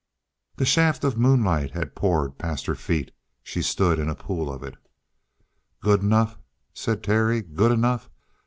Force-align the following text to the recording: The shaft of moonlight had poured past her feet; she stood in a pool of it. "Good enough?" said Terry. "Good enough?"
The 0.55 0.65
shaft 0.65 1.03
of 1.03 1.15
moonlight 1.19 1.69
had 1.73 1.93
poured 1.93 2.39
past 2.39 2.65
her 2.65 2.73
feet; 2.73 3.11
she 3.43 3.61
stood 3.61 3.99
in 3.99 4.09
a 4.09 4.15
pool 4.15 4.51
of 4.51 4.63
it. 4.63 4.73
"Good 5.79 6.01
enough?" 6.01 6.39
said 6.73 7.03
Terry. 7.03 7.43
"Good 7.43 7.71
enough?" 7.71 8.09